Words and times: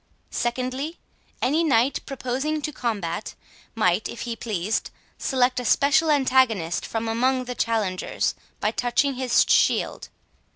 Secondly, 0.31 0.97
any 1.43 1.63
knight 1.63 2.03
proposing 2.07 2.59
to 2.63 2.71
combat, 2.73 3.35
might, 3.75 4.09
if 4.09 4.21
he 4.21 4.35
pleased, 4.35 4.89
select 5.19 5.59
a 5.59 5.63
special 5.63 6.09
antagonist 6.09 6.87
from 6.87 7.07
among 7.07 7.45
the 7.45 7.53
challengers, 7.53 8.33
by 8.59 8.71
touching 8.71 9.13
his 9.13 9.45
shield. 9.47 10.09